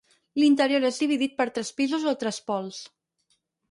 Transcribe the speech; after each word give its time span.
L'interior 0.43 0.87
és 0.89 0.97
dividit 1.03 1.37
per 1.43 1.49
tres 1.59 1.71
pisos 1.83 2.09
o 2.15 2.17
trespols. 2.25 2.85